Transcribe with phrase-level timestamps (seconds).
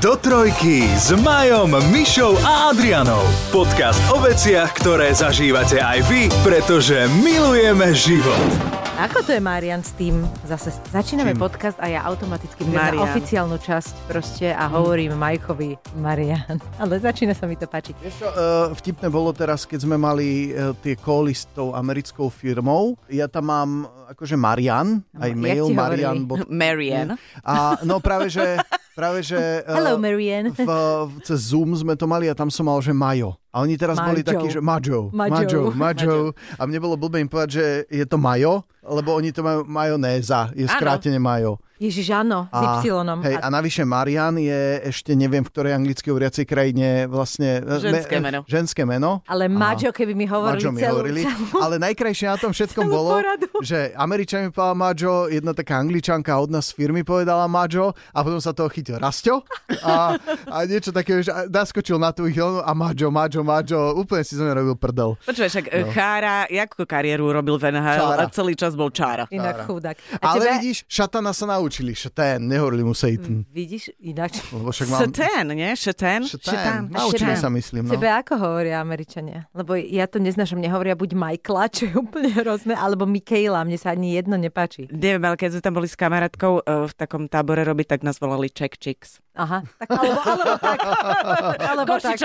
[0.00, 3.20] Do trojky s Majom, Mišou a Adrianou.
[3.52, 8.48] Podcast o veciach, ktoré zažívate aj vy, pretože milujeme život.
[8.96, 10.24] Ako to je Marian s tým?
[10.48, 11.44] Zase začíname Čím?
[11.44, 13.12] podcast a ja automaticky idem na Marian.
[13.12, 16.56] oficiálnu časť proste a hovorím Majkovi Marian.
[16.80, 17.96] Ale začína sa mi to páčiť.
[18.00, 22.32] Vieš čo, uh, vtipné bolo teraz, keď sme mali uh, tie cally s tou americkou
[22.32, 22.96] firmou.
[23.12, 23.70] Ja tam mám
[24.10, 25.66] akože Marian, aj jak mail?
[25.70, 26.16] Marian.
[26.30, 27.14] bot- Marian.
[27.46, 28.58] A no práve, že,
[28.98, 30.50] práve, že uh, Hello, Marian.
[30.50, 33.38] v, v, cez Zoom sme to mali a tam som mal, že Majo.
[33.54, 34.30] A oni teraz boli Majo.
[34.34, 35.30] takí, že Majo, Majo.
[35.34, 36.16] Majo, Majo.
[36.58, 40.50] A mne bolo blbé im povedať, že je to Majo, lebo oni to majú majonéza,
[40.58, 41.62] je skrátene Majo.
[41.80, 42.92] Ježiš, áno, s A, Y.
[43.24, 47.64] hej, a navyše Marian je ešte neviem v ktorej anglicky hovoriacej krajine vlastne...
[47.64, 48.40] Ženské me- meno.
[48.44, 49.24] Ženské meno.
[49.24, 51.20] Ale Majo, keby mi hovorili Majo mi celú, hovorili.
[51.24, 51.56] celú...
[51.56, 53.48] Ale najkrajšie na tom všetkom bolo, poradu.
[53.64, 58.18] že Američan mi povedal Majo, jedna taká angličanka od nás z firmy povedala Majo a
[58.20, 59.40] potom sa toho chytil Rasto
[59.80, 60.20] a,
[60.52, 64.36] a niečo také, že naskočil na tú ich vlnu a Majo, Majo, Majo, úplne si
[64.36, 65.16] som robil prdel.
[65.24, 65.88] Počúvaj, však no.
[65.96, 69.24] Chára, jakú kariéru robil v NHL celý čas bol Čára.
[69.32, 69.96] Inak chudák.
[70.20, 73.46] A Ale tebe, vidíš, šatana sa naučili, šatén, nehovorili mu Satan.
[73.46, 74.42] vidíš, ináč.
[74.50, 75.00] Lebo však mám...
[75.06, 75.70] Šetén, nie?
[75.78, 76.26] Šetén?
[76.26, 76.90] Šatén.
[76.90, 77.86] Naučili sa, myslím.
[77.86, 77.94] No.
[77.94, 79.46] Tebe ako hovoria Američania?
[79.54, 83.78] Lebo ja to neznášam, mne hovoria buď Michaela, čo je úplne hrozné, alebo Michaela, mne
[83.78, 84.90] sa ani jedno nepáči.
[84.90, 88.18] Neviem, ale keď sme tam boli s kamarátkou e, v takom tábore robiť, tak nás
[88.18, 89.22] volali Czech Chicks.
[89.38, 90.78] Aha, tak alebo, alebo tak.
[91.70, 92.18] Alebo tak.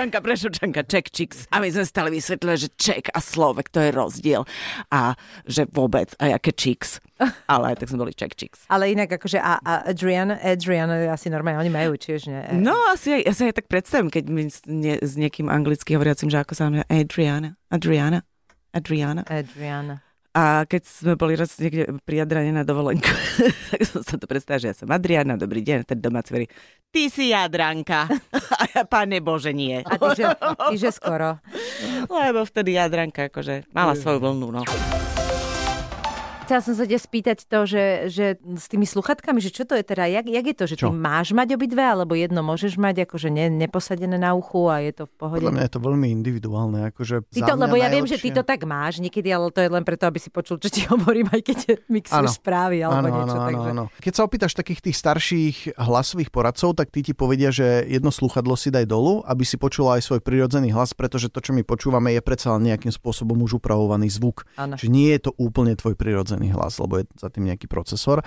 [0.89, 1.45] Czech Chicks.
[1.53, 4.41] A my sme stále vysvetlili, že Czech a Slovek, to je rozdiel.
[4.89, 5.13] A
[5.45, 6.97] že vôbec, a jaké Chicks.
[7.51, 8.67] Ale tak sme boli Czech Chicks.
[8.67, 12.41] Ale inak akože a, a Adrian, Adrian je asi normálne, oni majú tiež, nie?
[12.59, 15.95] No, asi aj, ja sa aj tak predstavím, keď my s, nie, s niekým anglicky
[15.95, 18.27] hovoriacim, že ako sa mňa Adriana, Adriana,
[18.75, 19.23] Adriana.
[19.31, 20.03] Adrian.
[20.35, 23.07] A keď sme boli raz niekde pri Jadrane na dovolenku,
[23.71, 26.45] tak som sa to predstavila, že ja som Adriana, dobrý deň, ten domáci verí,
[26.91, 28.11] ty si Jadranka.
[28.59, 29.79] A ja, pane Bože, nie.
[29.79, 31.39] A ty, že, ty, že skoro.
[32.11, 34.63] Lebo vtedy Jadranka akože mala svoju vlnu, no.
[36.45, 39.81] Chcela som sa ťa spýtať to, že, že s tými sluchatkami, že čo to je
[39.81, 40.87] teda, jak, jak je to, že Čo?
[40.87, 44.93] ty máš mať obidve, alebo jedno môžeš mať akože ne, neposadené na uchu a je
[44.93, 45.41] to v pohode?
[45.41, 46.79] Podľa mňa je to veľmi individuálne.
[46.93, 49.73] Akože Ty to, lebo ja viem, že ty to tak máš niekedy, ale to je
[49.73, 51.57] len preto, aby si počul, čo ti hovorím, aj keď
[51.89, 53.25] mixuješ správy alebo áno, niečo.
[53.25, 53.69] áno, takže...
[53.73, 53.97] áno, áno.
[53.97, 58.53] Keď sa opýtaš takých tých starších hlasových poradcov, tak tí ti povedia, že jedno slúchadlo
[58.53, 62.13] si daj dolu, aby si počula aj svoj prirodzený hlas, pretože to, čo my počúvame,
[62.13, 64.45] je predsa nejakým spôsobom už upravovaný zvuk.
[64.61, 64.77] Áno.
[64.77, 68.25] Čiže nie je to úplne tvoj prirodzený hlas, lebo je za tým nejaký procesor,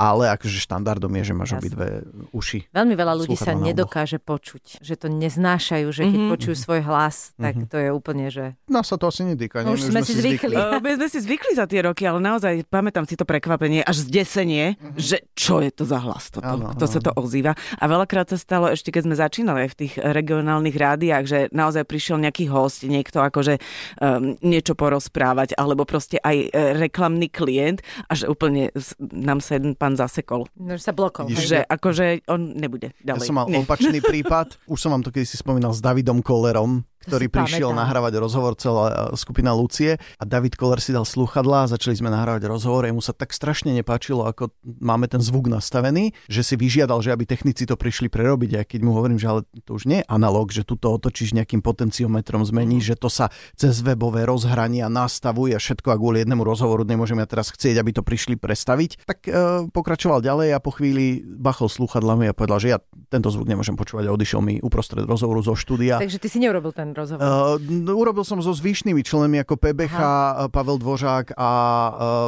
[0.00, 2.70] ale akože štandardom je, že máš obidve uši.
[2.72, 6.30] Veľmi veľa ľudí sa nedokáže počuť, že to neznášajú, že keď Mhm.
[6.32, 8.56] počujú svoj hlas, tak to je úplne, že...
[8.70, 9.60] Nás sa to asi netýka.
[9.66, 9.80] No nie?
[9.80, 10.54] už sme si zvykli.
[10.54, 14.06] Uh, my sme si zvykli za tie roky, ale naozaj pamätám si to prekvapenie, až
[14.06, 17.52] zdesenie, že čo je to za hlas toto, Áno, kto áno, sa to ozýva.
[17.76, 21.84] A veľakrát sa stalo ešte, keď sme začínali aj v tých regionálnych rádiách, že naozaj
[21.84, 23.58] prišiel nejaký host, niekto akože
[24.00, 26.46] um, niečo porozprávať, alebo proste aj e,
[26.78, 28.70] reklamný klient a že úplne
[29.02, 30.46] nám sa jeden pán zasekol.
[30.54, 31.26] No, že sa blokol.
[31.26, 31.50] Hej.
[31.50, 33.26] Že akože on nebude Ja ďalej.
[33.26, 33.58] som mal Nie.
[33.58, 34.54] opačný prípad.
[34.64, 37.80] Už som vám to kedy si spomínal s Davidom Kollerom, ktorý prišiel pamätám.
[37.80, 42.12] nahrávať rozhovor celá e, skupina Lucie a David Koller si dal sluchadlá a začali sme
[42.12, 42.84] nahrávať rozhovor.
[42.84, 44.52] Jemu sa tak strašne nepáčilo, ako
[44.84, 48.50] máme ten zvuk nastavený, že si vyžiadal, že aby technici to prišli prerobiť.
[48.56, 51.32] A keď mu hovorím, že ale to už nie je analóg, že tu to otočíš
[51.32, 56.84] nejakým potenciometrom, zmeníš, že to sa cez webové rozhrania nastavuje všetko a kvôli jednému rozhovoru
[56.84, 59.08] nemôžem ja teraz chcieť, aby to prišli prestaviť.
[59.08, 59.30] Tak e,
[59.72, 62.78] pokračoval ďalej a po chvíli bachol sluchadlami a povedal, že ja
[63.08, 65.98] tento zvuk nemôžem počúvať a odišiel mi uprostred rozhovoru zo štúdia.
[65.98, 67.22] Takže ty si neurobil ten rozhovor.
[67.56, 70.48] Uh, urobil som so zvyšnými členmi ako PBH, Aha.
[70.50, 71.50] Pavel Dvořák a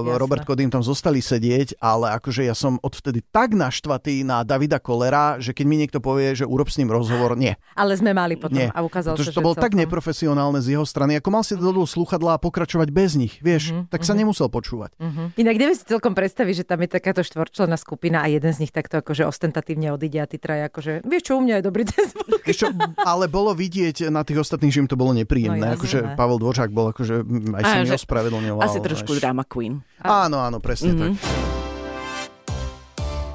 [0.02, 0.18] uh.
[0.18, 5.36] Robert Kodým tam zostali sedieť, ale akože ja som odvtedy tak naštvatý na Davida Kolera,
[5.42, 7.54] že keď mi niekto povie, že urob s ním rozhovor, nie.
[7.74, 8.68] Ale sme mali potom nie.
[8.70, 11.82] a ukázalo Pretože sa, to bolo tak neprofesionálne z jeho strany, ako mal si dolu
[11.84, 14.94] slúchadlá a pokračovať bez nich, vieš, Mhm, tak sa nemusel počúvať.
[15.00, 15.22] Mhm.
[15.38, 18.72] Inak neviem si celkom predstaviť, že tam je takáto štvorčlená skupina a jeden z nich
[18.74, 22.04] takto akože ostentatívne odíde a tí traja akože, vieš čo, u mňa je dobrý ten
[22.06, 22.42] zvuk.
[22.52, 22.68] Čo,
[23.02, 25.64] ale bolo vidieť na tých ostatných, že im to bolo nepríjemné.
[25.64, 28.60] No akože Pavel Dvořák bol akože, mm, aj sa Á, mi že- ospravedlňoval.
[28.60, 29.80] Asi trošku drama queen.
[29.98, 31.00] Áno, áno, presne Mhm.
[31.00, 31.51] tak.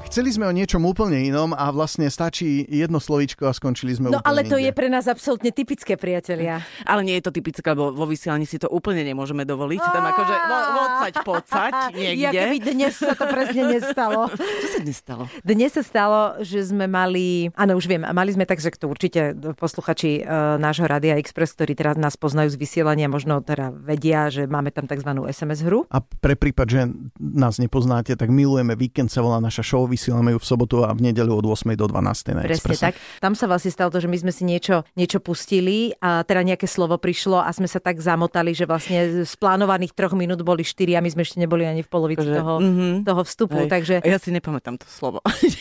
[0.08, 4.18] Chceli sme o niečom úplne inom a vlastne stačí jedno slovíčko a skončili sme No
[4.18, 4.64] úplne ale to inde.
[4.64, 6.64] je pre nás absolútne typické, priatelia.
[6.82, 9.78] Ale nie je to typické, lebo vo vysielaní si to úplne nemôžeme dovoliť.
[9.78, 12.40] Tam akože vo- vocať, pocať Ja niekde.
[12.40, 14.32] keby dnes sa to presne nestalo.
[14.64, 15.22] Čo sa dnes stalo?
[15.44, 19.36] Dnes sa stalo, že sme mali, áno už viem, mali sme tak, že to určite
[19.54, 24.48] posluchači uh, nášho Radia Express, ktorí teraz nás poznajú z vysielania, možno teda vedia, že
[24.48, 25.04] máme tam tzv.
[25.28, 25.84] SMS hru.
[25.86, 26.80] A pre prípad, že
[27.20, 29.84] nás nepoznáte, tak milujeme víkend sa volá naša show.
[29.98, 32.84] Vysielame ju v sobotu a v nedeľu od 8 do 12 na Presne Expresse.
[32.86, 32.94] tak.
[33.18, 36.70] Tam sa vlastne stalo to, že my sme si niečo, niečo pustili a teda nejaké
[36.70, 40.94] slovo prišlo a sme sa tak zamotali, že vlastne z plánovaných troch minút boli štyri
[40.94, 42.86] a my sme ešte neboli ani v polovici Akože, toho, mhm.
[43.02, 43.58] toho vstupu.
[43.66, 43.70] Hej.
[43.74, 45.18] Takže A ja si nepamätám to slovo.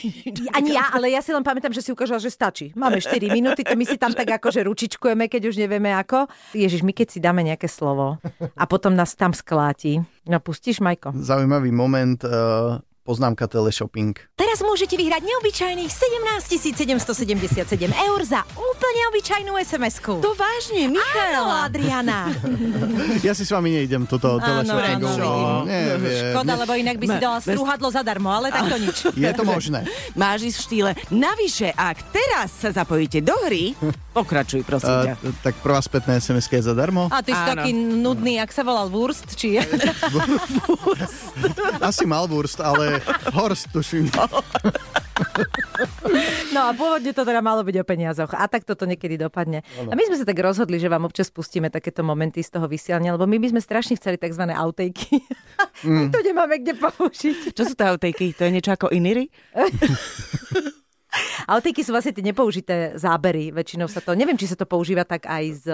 [0.57, 2.69] ani ja, ale ja si len pamätám, že si ukážala, že stačí.
[2.77, 6.29] Máme 4 minúty, to my si tam tak akože ručičkujeme, keď už nevieme ako.
[6.53, 8.21] Ježiš, my keď si dáme nejaké slovo
[8.53, 9.97] a potom nás tam skláti.
[10.27, 11.15] No pustíš, Majko?
[11.15, 14.11] Zaujímavý moment, uh, poznámka teleshopping.
[14.35, 20.19] Teraz môžete vyhrať neobyčajných 17 777 eur za úplne obyčajnú SMS-ku.
[20.19, 21.55] To vážne, Áno, Michaela.
[21.63, 22.19] Adriana.
[23.23, 25.07] Ja si s vami nejdem toto teleshoppingu.
[25.07, 26.35] áno, no, neviem.
[26.35, 28.97] Škoda, lebo inak by si dala strúhadlo zadarmo, ale tak to nič.
[29.15, 29.87] Je to možné.
[30.19, 30.91] Máš ísť v štýle.
[31.09, 33.77] Navyše, ak teraz sa zapojíte do hry,
[34.11, 35.13] pokračuj, prosím ťa.
[35.21, 37.07] Uh, tak prvá spätná sms je zadarmo?
[37.13, 37.49] A ty si Áno.
[37.53, 39.57] taký nudný, ak sa volal Wurst, či...
[41.81, 42.96] Asi mal Wurst, ale
[43.35, 44.11] Horst tuším.
[46.53, 48.31] No a pôvodne to teda malo byť o peniazoch.
[48.33, 49.61] A tak toto niekedy dopadne.
[49.77, 53.13] A my sme sa tak rozhodli, že vám občas pustíme takéto momenty z toho vysielania,
[53.13, 54.47] lebo my by sme strašne chceli tzv.
[54.49, 55.21] outtakey.
[55.85, 57.53] My to nemáme kde použiť.
[57.53, 58.33] Čo sú to outtakey?
[58.37, 59.29] To je niečo ako iniry?
[61.47, 63.55] Outtakey sú vlastne tie nepoužité zábery.
[63.55, 65.65] Väčšinou sa to, neviem, či sa to používa tak aj z...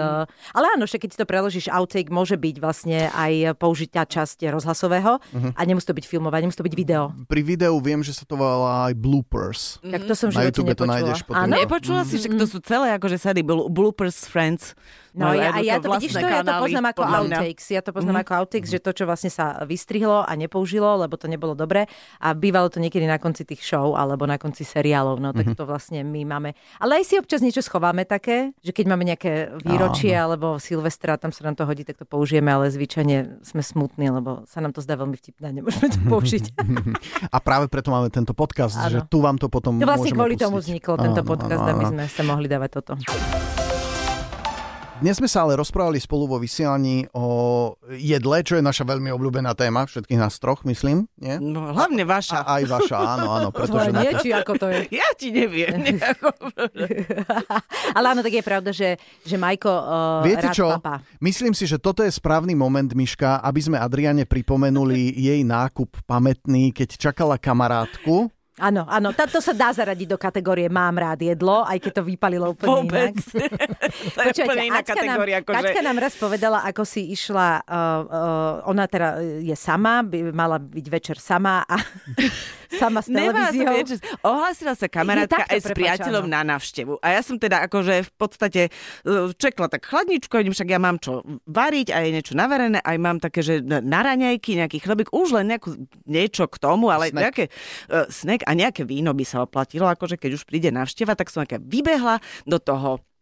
[0.54, 5.18] Ale áno, však keď si to preložíš, outtake môže byť vlastne aj použitá časť rozhlasového
[5.54, 7.10] a nemusí to byť filmovať, nemusí to byť video.
[7.26, 9.82] Pri videu viem, že sa to volá aj bloopers.
[9.82, 10.94] Tak to som v Na YouTube to nepočula.
[10.94, 11.42] nájdeš potom.
[11.42, 11.54] Áno?
[11.58, 14.78] Nepočula si, že to sú celé akože sady bl- bloopers friends.
[15.14, 17.64] No Majú ja, ja to, vidíš, to, ja to poznám ako outtakes.
[17.70, 21.30] Ja to poznám ako outtakes, že to, čo vlastne sa vystrihlo a nepoužilo, lebo to
[21.30, 21.86] nebolo dobre.
[22.18, 25.22] A bývalo to niekedy na konci tých show alebo na konci seriálov.
[25.22, 26.54] No tak to vlastne my máme.
[26.78, 31.34] Ale aj si občas niečo schováme také, že keď máme nejaké výročie alebo Silvestra, tam
[31.34, 34.80] sa nám to hodí, tak to použijeme, ale zvyčajne sme smutní, lebo sa nám to
[34.80, 36.44] zdá veľmi vtipné nemôžeme to použiť.
[37.28, 38.88] A práve preto máme tento podcast, Áno.
[38.88, 40.46] že tu vám to potom To vlastne môžeme kvôli pustiť.
[40.46, 41.92] tomu vznikol tento Áno, podcast, áno, aby áno.
[41.92, 42.92] sme sa mohli dávať toto.
[45.02, 47.26] Dnes sme sa ale rozprávali spolu vo vysielaní o
[47.98, 51.34] jedle, čo je naša veľmi obľúbená téma, všetkých nás troch, myslím, nie?
[51.42, 52.46] No, hlavne vaša.
[52.46, 53.90] A aj vaša, áno, áno, pretože...
[53.90, 54.86] Nie, to- či ako to je.
[54.94, 55.82] Ja ti neviem.
[55.90, 56.30] nejako.
[57.98, 58.94] Ale áno, tak je pravda, že,
[59.26, 60.66] že Majko uh, Viete rád čo?
[60.78, 61.02] papá.
[61.18, 66.70] Myslím si, že toto je správny moment, Miška, aby sme Adriane pripomenuli jej nákup pamätný,
[66.70, 68.30] keď čakala kamarátku.
[68.54, 72.02] Áno, áno, tá- to sa dá zaradiť do kategórie mám rád jedlo, aj keď to
[72.06, 73.10] vypalilo úplne Vôbec.
[73.10, 73.50] inak.
[74.14, 75.36] to je úplne iná Aťka kategória.
[75.38, 75.58] Nám, Akože...
[75.58, 77.74] Kaťka nám raz povedala, ako si išla, uh,
[78.06, 81.82] uh, ona teda je sama, by mala byť večer sama a
[82.82, 83.72] sama sa televíziou.
[83.72, 86.34] vieš, ohlásila sa kamarátka takto, aj s prepáč, priateľom áno.
[86.34, 86.92] na návštevu.
[87.00, 90.96] A ja som teda akože v podstate uh, čekla tak chladničku, hovorím, však ja mám
[91.00, 95.54] čo variť, aj niečo navarené, aj mám také, že na raňajky, nejaký chlebík, už len
[95.54, 95.74] nejakú,
[96.04, 97.22] niečo k tomu, ale Snack.
[97.22, 97.44] nejaké
[97.88, 101.44] uh, snack a nejaké víno by sa oplatilo, akože keď už príde návšteva, tak som
[101.44, 102.18] vybehla
[102.48, 103.13] do toho e,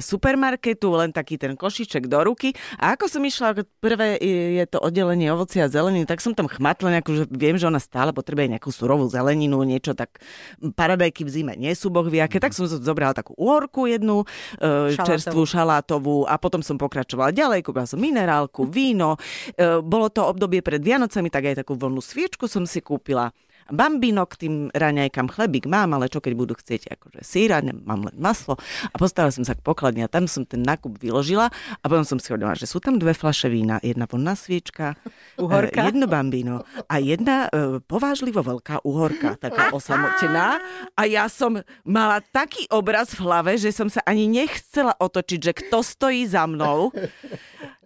[0.00, 2.54] supermarketu, len taký ten košiček do ruky.
[2.78, 6.46] A ako som išla, prvé je je to oddelenie ovocia a zeleniny, tak som tam
[6.48, 10.20] chmatla nejakú, že viem, že ona stále potrebuje nejakú surovú zeleninu, niečo tak
[10.60, 14.24] paradajky v zime nie sú boh vie aké, tak som zo- zobrala takú uhorku jednu,
[14.58, 15.06] e, Šalátovú.
[15.08, 19.16] čerstvú šalátovú a potom som pokračovala ďalej, kúpila som minerálku, víno.
[19.54, 23.32] E, bolo to obdobie pred Vianocami, tak aj takú voľnú sviečku som si kúpila.
[23.72, 28.16] Bambino k tým raňajkám chlebík mám, ale čo keď budú chcieť akože síra, mám len
[28.16, 28.60] maslo.
[28.92, 31.48] A postavila som sa k pokladni a tam som ten nákup vyložila
[31.80, 34.96] a potom som si hovorila, že sú tam dve fľaše vína, jedna vonná sviečka,
[35.42, 35.80] Uhorka.
[35.80, 40.60] e, jedno bambino a jedna e, povážlivo veľká uhorka, taká osamotená.
[40.94, 45.52] A ja som mala taký obraz v hlave, že som sa ani nechcela otočiť, že
[45.52, 46.92] kto stojí za mnou.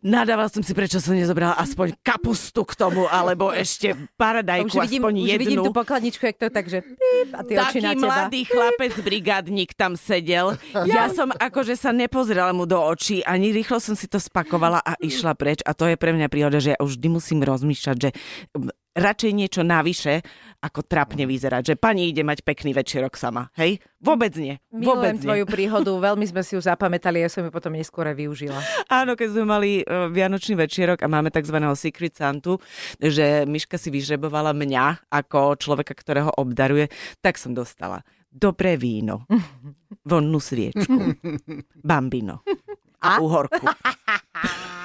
[0.09, 5.05] Nadávala som si, prečo som nezobrala aspoň kapustu k tomu, alebo ešte paradajku, už vidím,
[5.05, 5.43] aspoň už jednu.
[5.45, 8.05] vidím tú pokladničku, jak to tak, že píp, a oči Taký na teba.
[8.09, 10.57] mladý chlapec, brigádnik tam sedel.
[10.89, 14.97] Ja som akože sa nepozerala mu do očí, ani rýchlo som si to spakovala a
[14.97, 15.61] išla preč.
[15.69, 18.11] A to je pre mňa príhoda, že ja už vždy musím rozmýšľať, že
[18.99, 20.21] radšej niečo navyše,
[20.59, 21.73] ako trapne vyzerať.
[21.73, 23.47] Že pani ide mať pekný večerok sama.
[23.55, 23.79] Hej?
[24.03, 24.59] Vôbec nie.
[24.75, 25.25] Vôbec Milujem nie.
[25.25, 28.59] tvoju príhodu, veľmi sme si ju zapamätali, ja som ju potom neskôr aj využila.
[28.91, 31.57] Áno, keď sme mali uh, Vianočný večierok a máme tzv.
[31.79, 32.59] Secret Santu,
[32.99, 36.91] že Miška si vyžrebovala mňa ako človeka, ktorého obdaruje,
[37.23, 39.25] tak som dostala dobré víno,
[40.11, 41.17] vonnú sviečku,
[41.89, 42.45] bambino
[43.01, 43.67] a uhorku.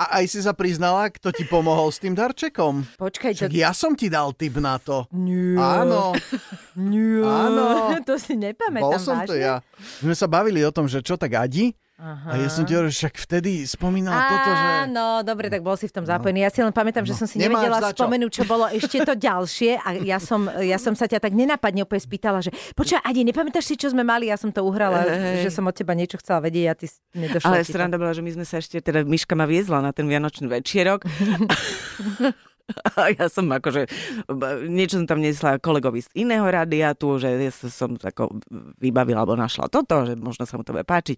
[0.00, 2.82] A aj si sa priznala, kto ti pomohol s tým darčekom.
[2.98, 3.38] Počkaj, to...
[3.46, 5.06] Však ja som ti dal tip na to.
[5.14, 5.58] Nie.
[5.58, 6.16] Áno,
[6.74, 7.22] Nie.
[7.22, 7.92] Áno.
[8.08, 9.44] to si nepamätám bol som to vážne.
[9.44, 9.54] ja.
[10.00, 13.14] Sme sa bavili o tom, že čo tak Adi A ja som ti hovoril, však
[13.14, 14.66] vtedy spomínal toto, že...
[14.90, 16.42] Áno, dobre, tak bol si v tom zapojený.
[16.42, 18.02] Ja si len pamätám, že som si Nemáš nevedela čo.
[18.02, 21.86] spomenúť, čo bolo ešte to ďalšie a ja som, ja som sa ťa tak nenapadne
[21.86, 24.34] úplne spýtala, že počkaj, Adi, nepamätáš si, čo sme mali?
[24.34, 25.06] Ja som to uhrala,
[25.46, 28.34] že som od teba niečo chcela vedieť a ty nedošlo Ale sranda bola, že my
[28.34, 31.06] sme sa ešte, teda Miška ma viezla na ten vianočný večierok.
[32.98, 33.88] A ja som akože,
[34.70, 38.42] niečo som tam nesla kolegovi z iného rádia tu, že ja som ako
[38.78, 41.16] vybavila alebo našla toto, že možno sa mu to bude páčiť.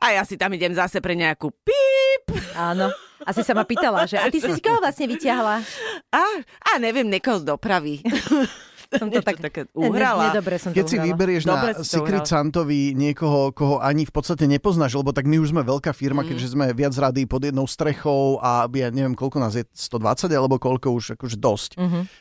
[0.00, 2.24] A ja si tam idem zase pre nejakú píp.
[2.56, 2.90] Áno.
[3.20, 5.60] Asi sa ma pýtala, že a ty si si koho vlastne vyťahla?
[6.08, 8.00] A, a neviem, niekoho z dopravy.
[8.90, 10.34] Som to tak také Ne- uhrala.
[10.34, 11.08] Nedobre som Keď to si uhrala.
[11.14, 12.24] vyberieš Dobre na Secret.
[12.26, 16.58] Santovi niekoho, koho ani v podstate nepoznáš, lebo tak my už sme veľká firma, keďže
[16.58, 20.90] sme viac rady pod jednou strechou a ja neviem, koľko nás je, 120 alebo koľko
[20.90, 21.70] už, akože dosť,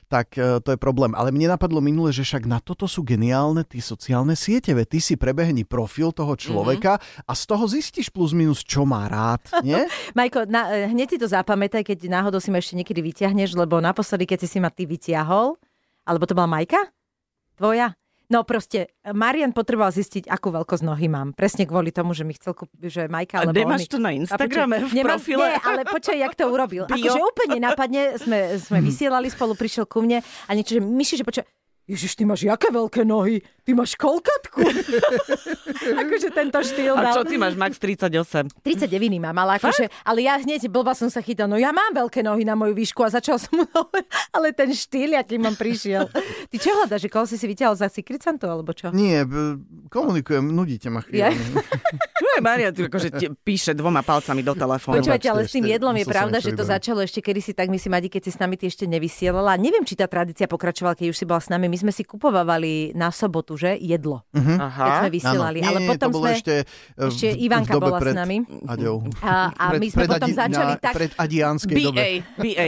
[0.06, 1.14] tak e, to je problém.
[1.14, 5.00] Ale mne napadlo minule, že však na toto sú geniálne tie sociálne siete, veď ty
[5.02, 9.80] si prebehni profil toho človeka a z toho zistíš plus minus, čo má rád, nie?
[10.18, 13.82] Majko, na, eh, hneď si to zapamätaj, keď náhodou si ma ešte niekedy vyťahneš, lebo
[13.82, 15.58] naposledy, keď si si ma ty vyťahol,
[16.10, 16.82] alebo to bola Majka?
[17.54, 17.94] Tvoja?
[18.28, 21.34] No proste, Marian potreboval zistiť, akú veľkosť nohy mám.
[21.34, 24.00] Presne kvôli tomu, že mi chcel kúpiť, že Majka, A lebo nemáš on mi- to
[24.00, 25.42] na Instagrame počkaj, v nemám- profile?
[25.44, 26.84] Nie, ale počkaj, jak to urobil.
[26.88, 26.94] Bio.
[26.96, 31.26] Akože úplne napadne, sme, sme vysielali spolu, prišiel ku mne a niečo, že myši, že
[31.26, 31.46] počkaj,
[31.90, 33.42] Ježiš, ty máš jaké veľké nohy?
[33.66, 34.62] Ty máš kolkatku?
[36.06, 37.14] akože tento štýl A dal.
[37.18, 38.62] čo ty máš, Max 38?
[38.62, 42.22] 39 mám, ale akože, ale ja hneď blba som sa chytala, no ja mám veľké
[42.22, 43.66] nohy na moju výšku a začal som mu
[44.30, 46.06] ale ten štýl, aký mám prišiel.
[46.54, 48.94] Ty čo hľadaš, že koho si si vyťahol za Secret Santu, alebo čo?
[48.94, 49.26] Nie,
[49.90, 51.42] komunikujem, nudíte ma chvíľami.
[52.30, 55.02] No je Maria, tu akože ti píše dvoma palcami do telefónu.
[55.02, 58.14] Počúvajte, ale s tým jedlom je pravda, že to začalo ešte kedysi tak, myslím, Adi,
[58.14, 59.58] keď si s nami ty ešte nevysielala.
[59.58, 61.66] Neviem, či tá tradícia pokračovala, keď už si bola s nami.
[61.66, 63.82] My sme si kupovávali na sobotu, že?
[63.82, 64.22] Jedlo.
[64.30, 65.10] Keď sme Aha.
[65.10, 65.58] vysielali.
[65.58, 65.66] Áno.
[65.66, 66.30] Nie, ale nie, potom sme...
[66.38, 68.38] ešte, e, ešte v- Ivanka bola s nami.
[68.70, 69.10] Aďou.
[69.26, 70.94] A, a my sme potom začali na, tak...
[70.94, 72.22] Pred adiánskej dobe.
[72.38, 72.68] BA.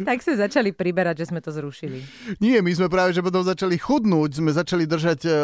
[0.00, 2.00] Tak sme začali priberať, že sme to zrušili.
[2.40, 5.34] Nie, my sme práve, že potom začali chudnúť, sme začali držať uh,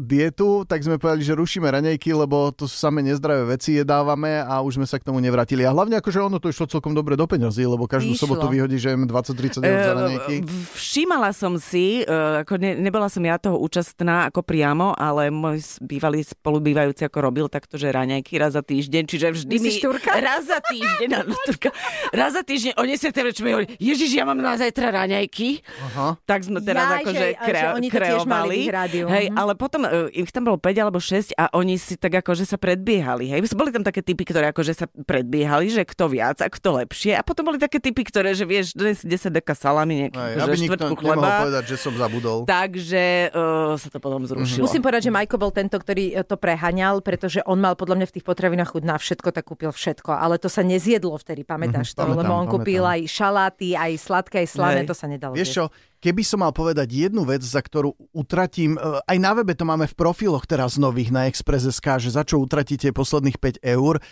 [0.00, 4.62] dietu, tak sme povedali, že rušíme raňajky, lebo to sú samé nezdravé veci jedávame a
[4.62, 5.66] už sme sa k tomu nevrátili.
[5.66, 8.30] A hlavne akože ono to išlo celkom dobre do peňazí, lebo každú Išlo.
[8.30, 10.34] sobotu vyhodí, že jem 20-30 eur za raňajky.
[10.38, 10.46] Eh,
[10.78, 15.58] Všímala som si, eh, ako ne, nebola som ja toho účastná ako priamo, ale môj
[15.82, 19.82] bývalý spolubývajúci ako robil takto, že raňajky raz za týždeň, čiže vždy Myslíš mi...
[19.82, 20.10] Turka?
[20.22, 21.74] Raz za týždeň, áno, Turka.
[22.14, 23.10] Raz za týždeň o 10.
[23.10, 25.64] večer mi hovorí, Ježiš, ja mám na zajtra raňajky.
[25.90, 26.14] Aha.
[26.22, 28.58] Tak sme teraz Jaj, akože že- kre, že oni kreovali.
[28.92, 32.44] Hej, ale potom uh, ich tam bolo 5 alebo 6 a oni si tak akože
[32.44, 33.30] sa predbiehali.
[33.30, 33.52] Hej.
[33.52, 37.16] Boli tam také typy, ktoré akože sa predbiehali, že kto viac a kto lepšie.
[37.16, 40.40] A potom boli také typy, ktoré, že vieš, dnes 10 deka salami, nejaký, Aj, že
[40.42, 41.28] aby nikto štvrtku chleba.
[41.44, 42.38] povedať, že som zabudol.
[42.48, 44.64] Takže uh, sa to potom zrušilo.
[44.64, 48.06] Musím povedať, že Majko bol tento, ktorý e, to preháňal, pretože on mal podľa mňa
[48.08, 50.10] v tých potravinách chuť na všetko, tak kúpil všetko.
[50.16, 52.02] Ale to sa nezjedlo vtedy, pamätáš to?
[52.02, 52.54] Mhm, pamätám, Lebo on pamätám.
[52.58, 54.88] kúpil aj šaláty, aj sladké, aj slané, Hej.
[54.90, 55.34] to sa nedalo.
[55.36, 55.64] Vieš čo,
[56.02, 59.86] keby som mal povedať jednu vec, za ktorú utratím, e, aj na webe to máme
[59.86, 64.02] v profiloch teraz nových na Express.sk, že za čo utratíte posledných 5 eur,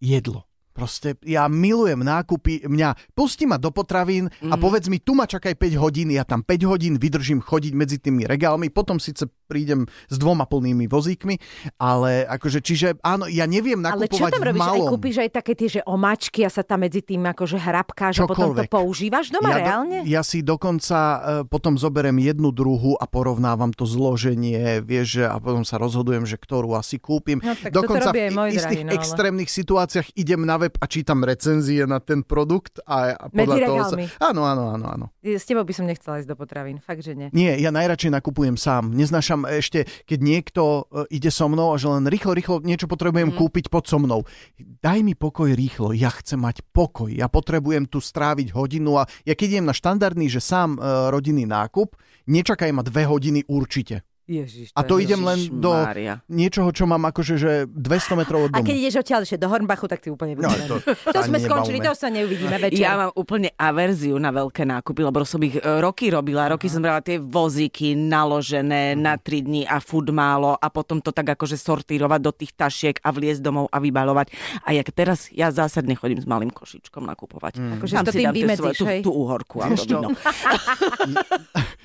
[0.00, 0.48] jedlo.
[0.74, 5.54] Proste ja milujem nákupy, mňa pustí ma do potravín a povedz mi, tu ma čakaj
[5.54, 10.16] 5 hodín, ja tam 5 hodín vydržím chodiť medzi tými regálmi, potom síce prídem s
[10.18, 11.38] dvoma plnými vozíkmi,
[11.78, 14.58] ale akože, čiže áno, ja neviem Ale čo nakupovať tam v robíš?
[14.58, 14.90] Aj malom.
[14.90, 18.34] kúpiš aj také tie, že omačky a sa tam medzi tým akože hrabkáš a potom
[18.34, 18.68] to Čokoľvek.
[18.74, 19.96] používaš doma ja reálne?
[20.02, 25.38] ja si dokonca uh, potom zoberiem jednu druhu a porovnávam to zloženie, vieš, že, a
[25.38, 27.38] potom sa rozhodujem, že ktorú asi kúpim.
[27.38, 31.20] No, dokonca aj v istých drahý, no, ale- extrémnych situáciách idem na web a čítam
[31.20, 33.96] recenzie na ten produkt a, a podľa Medzi toho sa...
[34.32, 35.06] Áno, áno, áno, áno.
[35.20, 37.28] S tebou by som nechcela ísť do potravín, fakt, že nie.
[37.36, 38.96] Nie, ja najradšej nakupujem sám.
[38.96, 43.32] Neznášam ešte, keď niekto e, ide so mnou a že len rýchlo, rýchlo niečo potrebujem
[43.32, 43.36] mm.
[43.36, 44.24] kúpiť pod so mnou.
[44.56, 47.12] Daj mi pokoj rýchlo, ja chcem mať pokoj.
[47.12, 51.44] Ja potrebujem tu stráviť hodinu a ja keď idem na štandardný, že sám e, rodinný
[51.44, 54.06] nákup, nečakaj ma dve hodiny určite.
[54.26, 56.12] Ježiš, A to idem len do Ježišmária.
[56.26, 58.64] niečoho, čo mám akože že 200 metrov od A domu.
[58.64, 60.80] keď ideš odtiaľ ešte do Hornbachu, tak ty úplne No, vyzeraš.
[60.80, 62.80] to, to sme skončili, to sa neuvidíme večer.
[62.80, 66.48] Ja mám úplne averziu na veľké nákupy, lebo som ich e, roky robila.
[66.48, 71.10] Roky som brala tie vozíky naložené na 3 dní a fud málo a potom to
[71.10, 74.32] tak akože sortírovať do tých tašiek a vliesť domov a vybalovať.
[74.60, 77.60] A jak teraz ja zásadne chodím s malým košičkom nakupovať.
[77.76, 79.56] Akože Tam si to si tým dám vymedzíš, svoje- tú, tú uhorku.
[79.58, 80.08] a to víno.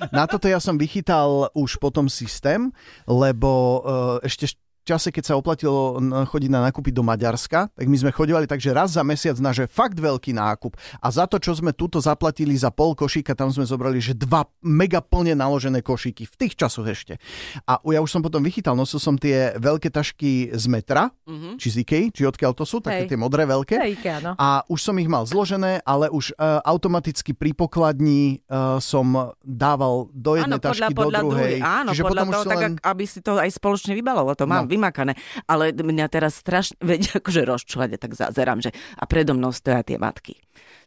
[0.10, 2.72] Na toto ja som vychytal už potom systém,
[3.08, 8.12] lebo uh, ešte čase, keď sa oplatilo chodiť na nákupy do Maďarska, tak my sme
[8.14, 10.78] chodívali takže raz za mesiac na že fakt veľký nákup.
[11.02, 14.48] A za to, čo sme túto zaplatili za pol košíka, tam sme zobrali, že dva
[14.64, 16.30] mega plne naložené košíky.
[16.30, 17.20] V tých časoch ešte.
[17.68, 21.12] A ja už som potom vychytal, nosil som tie veľké tašky z metra,
[21.60, 23.10] či z Ikei, či odkiaľ to sú, také Hej.
[23.14, 23.76] tie modré veľké.
[24.00, 24.32] IKEA, no.
[24.38, 30.14] A už som ich mal zložené, ale už uh, automaticky pri pokladni uh, som dával
[30.14, 31.54] do jednej Áno, podľa, tašky, podľa do druhej.
[31.58, 31.60] druhej.
[31.66, 32.74] Áno, Čiže podľa potom už toho, si tak len...
[32.80, 34.69] aby si to aj spoločne vybaloval, to mám No.
[34.70, 35.18] Vymakané.
[35.50, 39.98] Ale mňa teraz strašne, veď akože rozčúvať, tak zazerám, že a predo mnou stoja tie
[39.98, 40.38] matky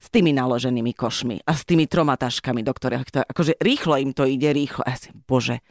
[0.03, 4.11] s tými naloženými košmi a s tými troma taškami, do ktorých to, akože rýchlo im
[4.11, 4.83] to ide, rýchlo.
[4.83, 5.63] A ja si, bože,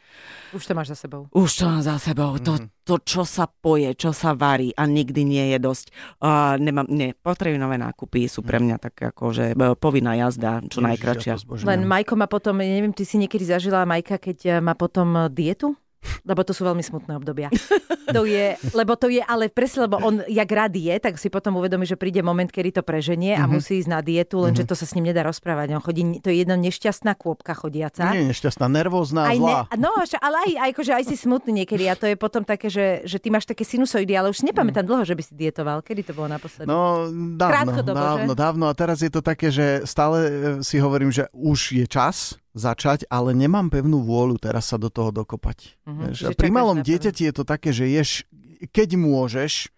[0.56, 1.28] Už to máš za sebou.
[1.36, 2.66] už to mám za sebou, to, Mhm.
[2.80, 5.86] to, čo sa poje, čo sa varí a nikdy nie je dosť.
[6.16, 10.88] Uh, nemám, nie, potravinové nákupy sú pre mňa tak akože e, povinná jazda, čo Ježiš,
[10.88, 11.32] najkračšia.
[11.68, 15.28] Len Majko má potom, neviem, ty si niekedy zažila Majka, keď eh, má potom eh,
[15.28, 15.76] dietu?
[16.22, 17.48] Lebo to sú veľmi smutné obdobia.
[18.12, 21.56] To je, lebo to je ale presne, lebo on, jak rád je, tak si potom
[21.58, 24.84] uvedomí, že príde moment, kedy to preženie a musí ísť na dietu, lenže to sa
[24.84, 25.72] s ním nedá rozprávať.
[25.78, 28.10] On chodí, to je jedna nešťastná kôpka chodiaca.
[28.12, 29.70] Nie nešťastná, nervózna, Aj zlá.
[29.70, 32.68] ne, no, ale aj, aj, akože aj si smutný niekedy a to je potom také,
[32.68, 35.80] že, že ty máš také sinusoidy, ale už si nepamätám dlho, že by si dietoval.
[35.80, 36.68] Kedy to bolo naposledy?
[36.68, 37.06] No,
[37.38, 38.04] dávno, Krátkodobo, že?
[38.04, 38.64] dávno, dávno.
[38.68, 40.30] A teraz je to také, že stále e,
[40.66, 45.08] si hovorím, že už je čas začať, ale nemám pevnú vôľu teraz sa do toho
[45.08, 45.80] dokopať.
[45.88, 48.10] Vieš, a pri malom dieťati je to také, že ješ,
[48.72, 49.72] keď môžeš,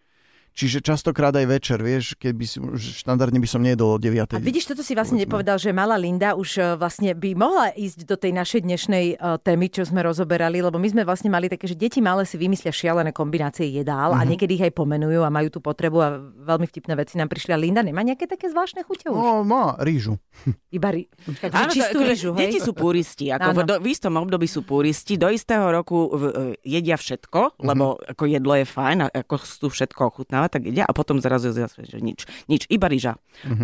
[0.55, 4.33] čiže častokrát aj večer, vieš, keď by si, už štandardne by som nejedol o 9.
[4.33, 5.27] A vidíš, toto si vlastne povedzme.
[5.27, 9.37] nepovedal, že malá Linda už e, vlastne by mohla ísť do tej našej dnešnej uh,
[9.37, 12.71] témy, čo sme rozoberali, lebo my sme vlastne mali také, že deti malé si vymyslia
[12.71, 14.19] šialené kombinácie jedál Mhm.
[14.19, 17.51] a niekedy ich aj pomenujú a majú tú potrebu a veľmi vtipné veci nám prišli.
[17.51, 19.19] A Linda nemá nejaké také zvláštne chute už?
[19.19, 20.23] No, má rýžu.
[20.71, 21.11] Iba ri...
[21.11, 22.41] Počkaj, Áno, čistú to, rýžu, hej?
[22.47, 23.31] Deti sú púristi.
[23.31, 25.19] Ako v, do, v istom období sú púristi.
[25.19, 26.31] Do istého roku v, e,
[26.63, 30.01] jedia všetko, lebo ako jedlo je fajn, ako chcú všetko
[30.49, 32.25] tak jedia a potom zrazu zase, že nič.
[32.47, 33.17] Nič, iba ryža.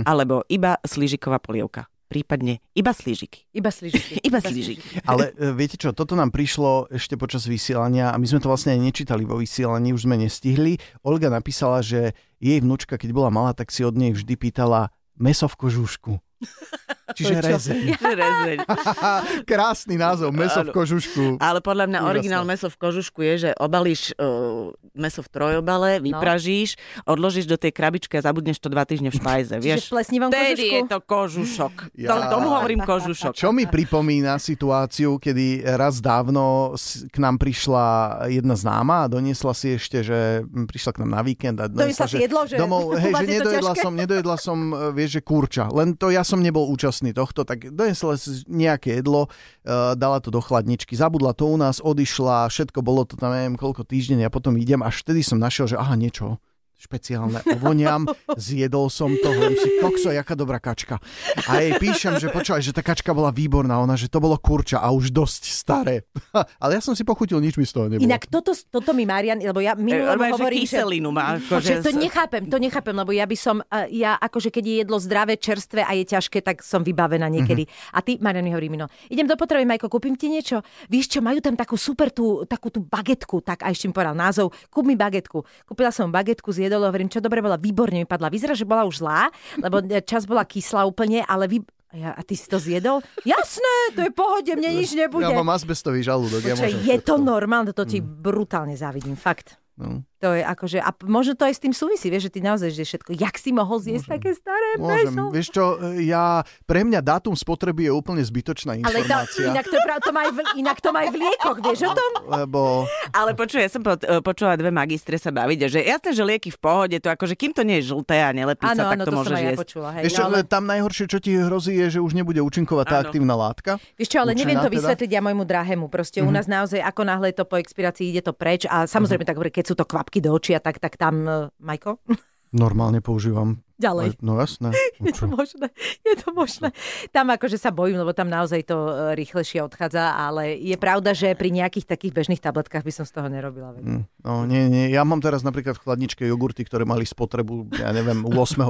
[0.05, 1.89] Alebo iba slížiková polievka.
[2.11, 3.47] Prípadne iba slížiky.
[3.55, 4.19] Iba slížiky.
[4.27, 4.99] Iba slížiky.
[5.11, 8.75] Ale e, viete čo, toto nám prišlo ešte počas vysielania a my sme to vlastne
[8.75, 10.83] aj nečítali vo vysielaní, už sme nestihli.
[11.07, 15.47] Olga napísala, že jej vnúčka, keď bola malá, tak si od nej vždy pýtala meso
[15.47, 16.19] v kožušku.
[17.17, 17.83] Čiže rezeň.
[17.99, 18.59] Že rezeň.
[19.51, 21.43] Krásny názov, meso v kožušku.
[21.43, 22.11] Ale podľa mňa Úžasné.
[22.15, 27.75] originál meso v kožušku je, že obalíš uh, meso v trojobale, vypražíš, odložíš do tej
[27.75, 29.59] krabičky a zabudneš to dva týždne v špajze.
[29.59, 30.77] Čiže Vieš, plesnivom Vtedy kožušku?
[30.77, 31.75] je to kožušok.
[31.99, 32.09] Ja.
[32.09, 33.33] To, tomu hovorím kožušok.
[33.35, 36.75] Čo mi pripomína situáciu, kedy raz dávno
[37.11, 37.87] k nám prišla
[38.31, 42.23] jedna známa a doniesla si ešte, že prišla k nám na víkend a Doniesla si
[42.23, 45.65] jedlo, že domov, hej, že nedojedla som, nedojedla som, e, vieš, že kurča.
[45.71, 50.31] Len to ja som nebol účastný tohto, tak doniesla si nejaké jedlo, uh, dala to
[50.31, 54.31] do chladničky, zabudla to u nás, odišla, všetko bolo to tam, neviem, koľko týždeň a
[54.31, 56.39] potom idem, až vtedy som našiel, že aha, niečo
[56.81, 58.09] špeciálne ovoniam,
[58.41, 60.97] zjedol som to, hovorím si, kokso, jaká dobrá kačka.
[61.45, 64.81] A jej píšem, že počúvaj, že tá kačka bola výborná, ona, že to bolo kurča
[64.81, 66.09] a už dosť staré.
[66.63, 68.09] Ale ja som si pochutil, nič mi z toho nebolo.
[68.09, 70.65] Inak toto, toto mi Marian, lebo ja E, minulom že hovorím, že...
[70.67, 71.27] kyselinu má.
[71.41, 73.57] Akože to nechápem, to nechápem, lebo ja by som,
[73.89, 77.65] ja akože keď je jedlo zdravé, čerstvé a je ťažké, tak som vybavená niekedy.
[77.67, 77.97] Mhm.
[77.97, 80.63] A ty, Marian, mi hovorí, no, idem do potreby, Majko, kúpim ti niečo.
[80.93, 84.17] Víš čo, majú tam takú super tú, takú tú bagetku, tak a ešte mi povedal
[84.17, 85.43] názov, kúp mi bagetku.
[85.67, 88.31] Kúpila som bagetku, zjedol, hovorím, čo dobre bola, výborne mi padla.
[88.31, 89.27] Vyzerá, že bola už zlá,
[89.59, 91.59] lebo e, čas bola kyslá úplne, ale vy...
[91.91, 93.03] A, ja, a ty si to zjedol?
[93.27, 95.27] Jasné, to je pohode, mne nič nebude.
[95.27, 96.47] Ja mám azbestový žalúdok.
[96.47, 98.23] ja je to normálne, to ti Mm.
[98.23, 99.59] brutálne závidím, fakt.
[99.81, 100.05] No.
[100.21, 102.85] To je akože, a možno to aj s tým súvisí, vieš, že ty naozaj že
[102.85, 105.09] všetko, jak si mohol zjesť také staré Môžem.
[105.17, 105.25] meso?
[105.33, 105.65] Vieš čo,
[105.97, 109.49] ja, pre mňa dátum spotreby je úplne zbytočná Ale to, informácia.
[109.49, 111.93] inak, to prav, to má aj v, inak to má aj v liekoch, vieš o
[111.97, 112.11] tom?
[112.29, 112.85] Lebo
[113.17, 116.59] Ale počuj, ja som po, počula dve magistre sa baviť, že jasné, že lieky v
[116.61, 119.09] pohode, to akože kým to nie je žlté a nelepí Áno, sa, tak áno, to
[119.09, 119.61] to môžeš ja jesť.
[119.65, 119.89] počula.
[119.97, 122.85] Hej, Vieš čo, no, ale, tam najhoršie, čo ti hrozí, je, že už nebude účinkovať
[122.93, 123.09] tá Áno.
[123.09, 123.81] aktívna látka.
[123.97, 124.77] vieš čo, ale neviem to teda?
[124.77, 125.89] vysvetliť ja môjmu drahému.
[125.89, 128.69] Proste u nás naozaj, ako náhle to po expirácii, ide to preč.
[128.69, 132.03] A samozrejme, tak keď sú to kvapky do očia, tak, tak tam, uh, Majko,
[132.51, 133.63] Normálne používam.
[133.81, 134.21] Ďalej.
[134.21, 134.71] No jasné.
[135.01, 136.69] Je to možné, je to možné.
[137.09, 141.33] Tam akože sa bojím, lebo tam naozaj to e, rýchlejšie odchádza, ale je pravda, že
[141.33, 143.73] pri nejakých takých bežných tabletkách by som z toho nerobila.
[143.73, 143.83] veď.
[143.83, 144.85] Mm, No nie, nie.
[144.89, 148.69] Ja mám teraz napríklad v chladničke jogurty, ktoré mali spotrebu, ja neviem, 8.7.,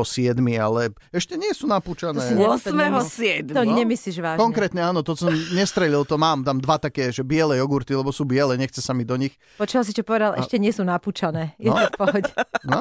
[0.55, 2.15] ale ešte nie sú napúčané.
[2.15, 3.51] To si ne- 8.
[3.51, 3.51] 7.
[3.51, 4.39] To nemyslíš vážne.
[4.39, 6.41] Konkrétne áno, to som nestrelil, to mám.
[6.41, 9.35] Tam dva také, že biele jogurty, lebo sú biele, nechce sa mi do nich.
[9.57, 11.57] Počula si, čo povedal, ešte nie sú napúčané.
[11.57, 11.75] Je No.
[11.77, 12.31] to v pohode.
[12.63, 12.81] No.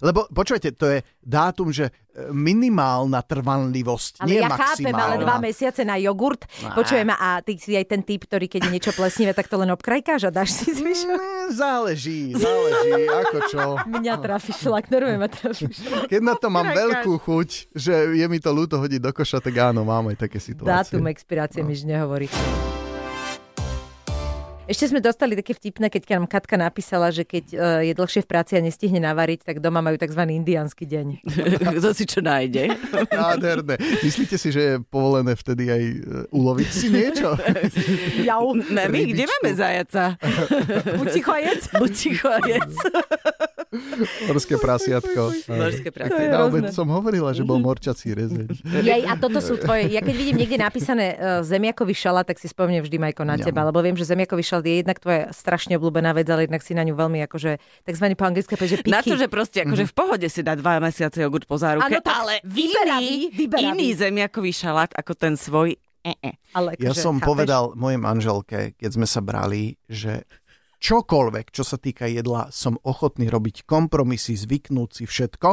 [0.00, 0.98] Lebo počujete, to je
[1.38, 1.92] dátum, že e,
[2.28, 5.06] minimálna trvanlivosť, Ale nie ja chápem, maximálna.
[5.06, 6.42] ale dva mesiace na jogurt.
[6.60, 6.74] Á.
[6.74, 9.70] Počujem, a ty si aj ten typ, ktorý keď je niečo plesnivé, tak to len
[9.70, 11.14] obkrajkáš a dáš si zvyšok.
[11.14, 13.62] Mm, Záleží, záleží, ako čo.
[13.86, 15.78] Mňa trafíš šlak, normálne ma trafíš.
[16.10, 16.82] Keď na to mám Krajkáš.
[16.82, 20.42] veľkú chuť, že je mi to ľúto hodiť do koša, tak áno, mám aj také
[20.42, 20.98] situácie.
[20.98, 22.26] Dátum expirácie mi nehovorí.
[24.68, 27.56] Ešte sme dostali také vtipné, keď nám Katka napísala, že keď e,
[27.88, 30.20] je dlhšie v práci a nestihne navariť, tak doma majú tzv.
[30.28, 31.24] indiánsky deň.
[31.80, 32.76] Kto si čo nájde?
[33.08, 33.80] Nádherné.
[34.04, 35.96] Myslíte si, že je povolené vtedy aj e,
[36.28, 37.32] uloviť si niečo?
[38.68, 40.20] Ne, my kde máme zajaca?
[41.00, 41.64] buď ticho a jedz.
[41.72, 42.76] Buď ticho a jedz.
[44.24, 45.20] Morské prasiatko.
[45.44, 48.48] Morské je Na obed som hovorila, že bol morčací rezeň.
[48.80, 49.92] Jej, a toto sú tvoje.
[49.92, 53.44] Ja keď vidím niekde napísané uh, zemiakový šalát, tak si spomínam vždy Majko na Ňam.
[53.52, 56.72] teba, lebo viem, že zemiakový šalát je jednak tvoja strašne obľúbená vec, ale jednak si
[56.72, 58.94] na ňu veľmi akože, takzvaný po anglicky, povedať, že picky.
[58.96, 62.08] Na to, že proste akože v pohode si dá dva mesiace jogurt po záruke, tak
[62.08, 63.68] ale vyberavý, iný, vyberavý.
[63.76, 65.76] iný zemiakový šalát ako ten svoj.
[66.08, 66.30] E, e.
[66.56, 67.28] ale Ja akože, som chápeš?
[67.28, 70.24] povedal mojej manželke, keď sme sa brali, že
[70.78, 75.50] čokoľvek, čo sa týka jedla, som ochotný robiť kompromisy, zvyknúť si všetko,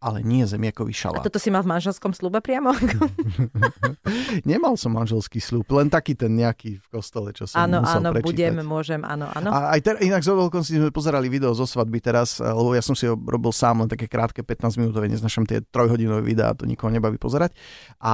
[0.00, 1.20] ale nie zemiakový A šalát.
[1.20, 2.72] toto si mal v manželskom slube priamo?
[4.48, 8.10] Nemal som manželský slúb, len taký ten nejaký v kostole, čo som Áno, musel áno,
[8.16, 8.24] prečítať.
[8.32, 9.52] budem, môžem, áno, áno.
[9.52, 12.80] A aj ter, inak z veľkom si sme pozerali video zo svadby teraz, lebo ja
[12.80, 16.64] som si ho robil sám, len také krátke 15 minútové, neznašam tie trojhodinové videá, to
[16.64, 17.52] nikoho nebaví pozerať.
[18.00, 18.12] A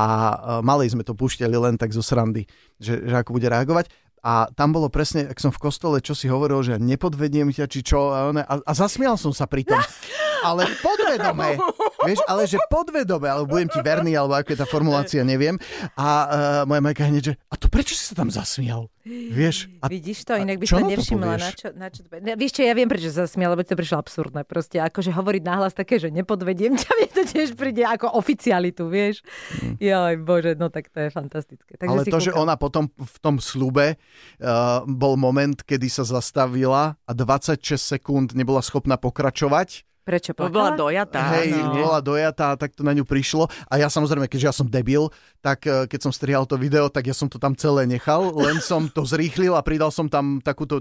[0.59, 2.51] e, malej sme to púšťali len tak zo srandy,
[2.83, 3.87] že, že ako bude reagovať.
[4.26, 7.86] A tam bolo presne, ak som v kostole, čo si hovoril, že nepodvediem ťa, či
[7.86, 8.10] čo.
[8.10, 9.78] A, one, a, a zasmial som sa pri tom.
[10.44, 11.57] Ale podvedome.
[12.05, 15.57] Vieš, ale že podvedome, alebo budem ti verný, alebo ako je tá formulácia, neviem.
[15.96, 16.27] A uh,
[16.68, 18.90] moja majka hneď, že a to prečo si sa tam zasmial?
[19.07, 19.70] Vieš?
[19.79, 22.11] A Vidíš to, inak by som nevšimla, na čo, na čo to...
[22.18, 24.42] Ne, vieš čo, ja viem, prečo sa smiala, lebo to prišlo absurdné.
[24.42, 29.22] Proste akože hovoriť nahlas také, že nepodvediem ťa, mne to tiež príde ako oficialitu, vieš.
[29.62, 29.75] Mm.
[29.79, 31.79] Joj, bože, no tak to je fantastické.
[31.79, 32.42] Takže Ale to, že kúkam.
[32.51, 38.59] ona potom v tom slube uh, bol moment, kedy sa zastavila a 26 sekúnd nebola
[38.59, 39.87] schopná pokračovať.
[40.07, 40.79] Prečo To bola plakala?
[40.79, 41.21] dojatá.
[41.35, 41.75] Hej, áno.
[41.75, 43.51] bola dojatá, tak to na ňu prišlo.
[43.66, 47.05] A ja samozrejme, keďže ja som debil, tak eh, keď som strihal to video, tak
[47.05, 50.79] ja som to tam celé nechal, len som to zrýchlil a pridal som tam takúto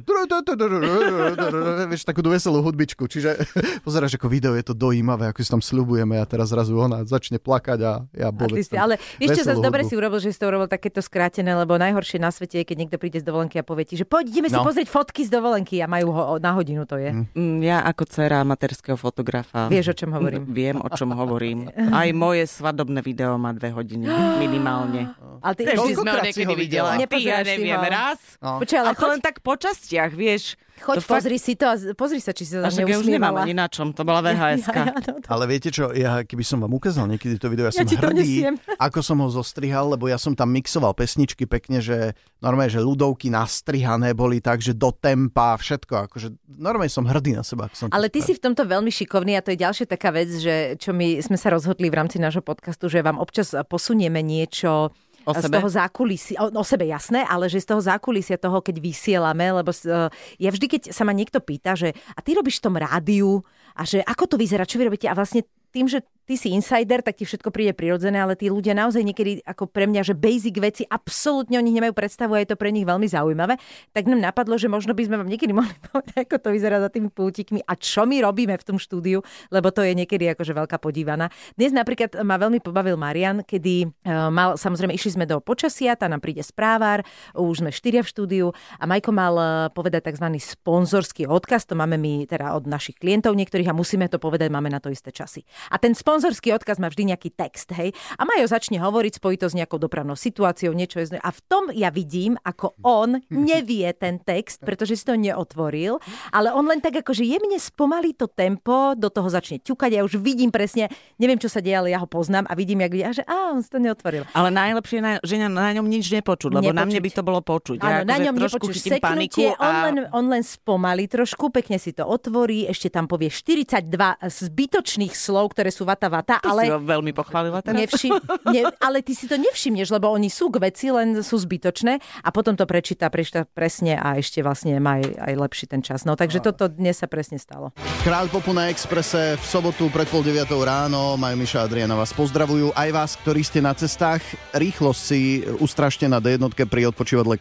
[1.87, 3.05] vieš, takú veselú hudbičku.
[3.05, 3.41] Čiže
[3.85, 7.37] pozeráš, ako video je to dojímavé, ako si tam sľubujeme a teraz zrazu ona začne
[7.37, 8.29] plakať a ja
[8.61, 11.75] si, tam ale veselú zase dobre si urobil, že si to urobil takéto skrátené, lebo
[11.75, 14.47] najhoršie na svete je, keď niekto príde z dovolenky a povie ti, že poď, ideme
[14.47, 14.63] si No.
[14.63, 17.11] pozrieť fotky z dovolenky a majú ho na hodinu to je.
[17.33, 19.71] Mm, Ja ako dcera materského fotografa.
[19.71, 20.43] Vieš, o čom hovorím.
[20.51, 21.71] Viem, o čom hovorím.
[21.71, 24.03] Aj moje svadobné video má dve hodiny
[24.43, 25.15] minimálne.
[25.39, 26.99] Ale ty Vždy sme ho niekedy videla?
[26.99, 27.07] videla.
[27.07, 27.87] Ty, ja neviem, ho.
[27.87, 28.19] raz.
[28.43, 28.59] No.
[28.59, 30.59] Počkaj, ale Ale to choď, len tak po častiach, vieš.
[30.77, 32.97] Choď to fakt- pozri si to a pozri sa, či si sa A tam ja
[32.97, 33.91] už nemám ani na čom.
[33.91, 37.07] To bola vhs Ja, ja, no, to- Ale viete čo, ja keby som vám ukázal
[37.07, 38.49] niekedy to video, ja, Ja som ti to hrdý,
[38.87, 43.27] ako som ho zostrihal, lebo ja som tam mixoval pesničky pekne, že normálne, že ľudovky
[43.29, 47.65] nastrihané boli tak, že do tempa, všetko, akože normálne som hrdý na seba.
[47.65, 48.27] Ako som to Ale ty spravil.
[48.27, 51.35] si v tomto veľmi šikovný a to je ďalšia taká vec, že čo my sme
[51.35, 54.91] sa rozhodli v rámci nášho podcastu, že vám občas posunieme niečo
[55.25, 55.57] O z sebe?
[55.57, 59.73] toho zákulisia, o, o sebe jasné, ale že z toho zákulisia toho, keď vysielame, lebo
[59.73, 60.07] uh,
[60.37, 63.41] ja vždy, keď sa ma niekto pýta, že a ty robíš v tom rádiu?
[63.75, 65.09] A že ako to vyzerá, čo vy robíte?
[65.09, 65.43] A vlastne
[65.75, 69.45] tým, že ty si insider, tak ti všetko príde prirodzené, ale tí ľudia naozaj niekedy
[69.45, 72.73] ako pre mňa, že basic veci absolútne o nich nemajú predstavu a je to pre
[72.73, 73.61] nich veľmi zaujímavé,
[73.93, 76.89] tak nám napadlo, že možno by sme vám niekedy mohli povedať, ako to vyzerá za
[76.89, 79.21] tými pultíkmi a čo my robíme v tom štúdiu,
[79.53, 81.29] lebo to je niekedy akože veľká podívaná.
[81.53, 86.17] Dnes napríklad ma veľmi pobavil Marian, kedy uh, mal, samozrejme išli sme do počasia, tam
[86.17, 87.05] nám príde správar,
[87.37, 88.45] už sme štyria v štúdiu
[88.81, 90.27] a Majko mal eh, povedať tzv.
[90.39, 94.71] sponzorský odkaz, to máme my teda od našich klientov niektorých a musíme to povedať, máme
[94.71, 95.43] na to isté časy.
[95.69, 97.91] A ten sponzorský odkaz má vždy nejaký text, hej.
[98.15, 101.19] A Majo začne hovoriť, spojí to s nejakou dopravnou situáciou, niečo je...
[101.19, 105.99] A v tom ja vidím, ako on nevie ten text, pretože si to neotvoril,
[106.31, 110.15] ale on len tak akože jemne spomalí to tempo, do toho začne ťukať, ja už
[110.23, 110.87] vidím presne,
[111.19, 113.51] neviem, čo sa deje, ale ja ho poznám a vidím, jak vidí, a že á,
[113.51, 114.23] on si to neotvoril.
[114.31, 117.03] Ale najlepšie, je na- že na, na ňom nič nepočuť, lebo na mne Nepočuť.
[117.03, 117.77] by to bolo počuť.
[117.83, 119.83] Áno, ja na akože ňom paniku seknutie, on, a...
[119.91, 123.91] len, on len spomalí trošku, pekne si to otvorí, ešte tam povie 42
[124.23, 126.77] zbytočných slov, ktoré sú vata vata, To si ale...
[126.77, 127.75] ho veľmi pochválila teraz.
[127.75, 128.15] Nevšim,
[128.53, 132.29] ne, ale ty si to nevšimneš, lebo oni sú k veci, len sú zbytočné a
[132.29, 136.05] potom to prečíta, prečíta presne a ešte vlastne má aj, aj lepší ten čas.
[136.05, 137.73] No takže toto dnes sa presne stalo.
[138.05, 141.17] Kráľ Popu na Exprese v sobotu pred pol deviatou ráno.
[141.17, 142.71] Majo Miša a Adriana vás pozdravujú.
[142.77, 144.21] Aj vás, ktorí ste na cestách.
[144.53, 147.37] Rýchlosť si ustrašte na D1 pri odpočívadle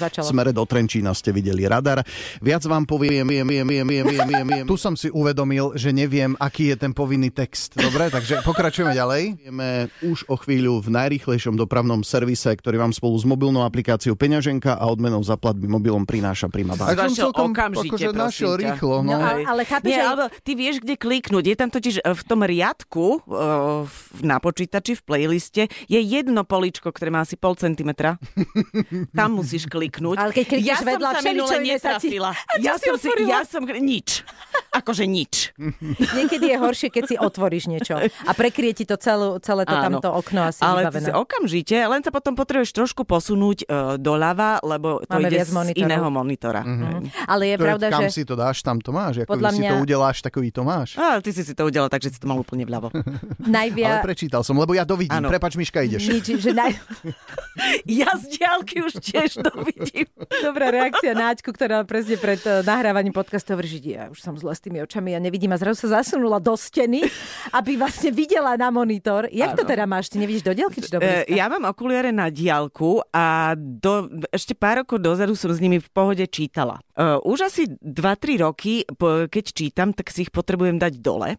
[0.00, 0.26] začalo.
[0.26, 2.02] Smere do Trenčína ste videli radar.
[2.40, 4.64] Viac vám poviem, viem, viem, viem, viem, viem, viem, viem.
[4.66, 7.76] Tu som si uvedomil, že neviem, aký je ten povinný text.
[7.90, 9.22] Dobre, takže pokračujeme ďalej.
[9.42, 14.78] Vieme už o chvíľu v najrýchlejšom dopravnom servise, ktorý vám spolu s mobilnou aplikáciou Peňaženka
[14.78, 16.94] a odmenou za platby mobilom prináša Prima Bank.
[16.94, 18.62] Tak som celkom okamžite, akože našiel ťa.
[18.62, 19.02] rýchlo.
[19.02, 19.10] No.
[19.10, 20.06] No, ale, ale chápeš, Nie, že...
[20.06, 21.44] alebo ty vieš, kde kliknúť.
[21.50, 23.18] Je tam totiž e, v tom riadku e,
[23.82, 28.22] v- na počítači, v playliste, je jedno políčko, ktoré má asi pol centimetra.
[29.18, 30.14] Tam musíš kliknúť.
[30.14, 32.30] Ale keď klikneš ja som vedľa, sa minule iné sa ti- netrafila.
[32.62, 34.22] Ja si som, si, ja som, nič.
[34.70, 35.50] Akože nič.
[36.16, 39.98] Niekedy je horšie, keď si otvoríš niečo a prekrie ti to celú, celé to Áno.
[39.98, 41.16] tamto okno asi Ale vybavené.
[41.16, 45.56] okamžite, len sa potom potrebuješ trošku posunúť uh, doľava, lebo to Máme ide viac z
[45.56, 45.88] monitorov.
[45.88, 46.62] iného monitora.
[47.24, 48.08] Ale je To je, pravda, kam že...
[48.12, 49.24] si to dáš, tam to máš.
[49.24, 51.00] Ako Podľa si to udeláš, takový to máš.
[51.00, 52.92] Ale ty si si to udelal, takže si to mal úplne vľavo.
[53.56, 54.04] Najviac...
[54.04, 55.16] Ale prečítal som, lebo ja dovidím.
[55.16, 55.32] Áno.
[55.32, 56.04] Prepač, Miška, ideš.
[56.04, 56.76] Nič, že naj...
[58.00, 60.06] ja z diálky už tiež to vidím.
[60.46, 64.34] Dobrá reakcia na Aťku, ktorá presne pred eh, nahrávaním podcastu hovorí, že ja už som
[64.36, 67.06] zle s tými očami a nevidím a zrazu sa zasunula do steny,
[67.54, 69.28] aby vlastne videla na monitor.
[69.30, 70.08] Jak to teda máš?
[70.08, 71.34] Ty nevidíš do diaľky či do E, blízka?
[71.34, 75.88] ja mám okuliare na diálku a do, ešte pár rokov dozadu som s nimi v
[75.92, 76.80] pohode čítala.
[76.96, 78.82] E, už asi 2-3 roky,
[79.28, 81.38] keď čítam, tak si ich potrebujem dať dole.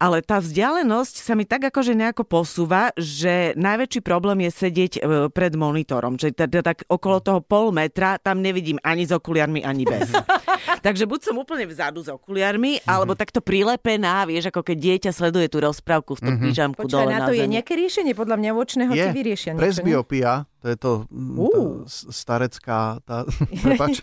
[0.00, 5.00] Ale tá vzdialenosť sa mi tak akože nejako posúva, že najväčší problém je sedieť e,
[5.30, 6.16] pred monitorom.
[6.16, 10.08] Čiže teda tak okolo toho pol metra tam nevidím ani s okuliarmi, ani bez.
[10.84, 15.46] Takže buď som úplne vzadu s okuliarmi, alebo takto prilepená, vieš, ako keď dieťa sleduje
[15.52, 17.54] tú rozprávku v tom pyžamku Počkaj, dole na na to je zemi.
[17.60, 21.62] nejaké riešenie, podľa mňa vočného ti vyriešia presbiopia, to je to mm, tá Ú.
[21.84, 23.16] s- starecká, tá,
[23.64, 24.00] prepač.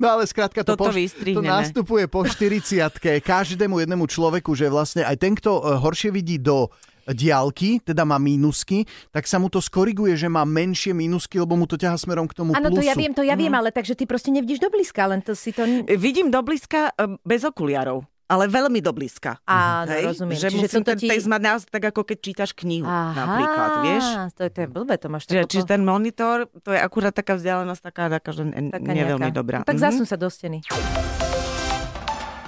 [0.00, 2.88] No ale skrátka to, Toto to nastupuje po 40
[3.22, 6.66] každému jednému človeku, že vlastne aj ten, kto e, horšie vidí do
[7.02, 11.66] diálky, teda má mínusky, tak sa mu to skoriguje, že má menšie mínusky, lebo mu
[11.66, 14.06] to ťaha smerom k tomu Áno, to ja viem, to ja viem, ale takže ty
[14.06, 15.66] proste nevidíš do blízka, len to si to...
[15.98, 19.36] Vidím do blízka e, bez okuliarov, ale veľmi do blízka.
[19.44, 20.08] Áno, Hej?
[20.08, 20.34] rozumiem.
[20.34, 21.06] Že Čiže musím ten ti...
[21.06, 24.04] text mať naozaj tak, ako keď čítaš knihu Aha, napríklad, vieš?
[24.32, 27.36] To je, to je blbé, to máš Čiže, čiže ten monitor, to je akurát taká
[27.36, 28.42] vzdialenosť, taká, taká že
[28.72, 29.60] taká nie veľmi dobrá.
[29.60, 29.84] No, tak Mhm.
[29.84, 30.64] zasun sa do steny.